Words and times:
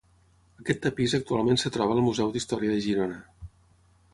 Aquest 0.61 0.79
tapís 0.85 1.13
actualment 1.17 1.61
es 1.63 1.67
troba 1.75 1.95
al 1.97 2.01
Museu 2.07 2.33
d'Història 2.39 2.73
de 2.77 2.81
Girona. 2.87 3.21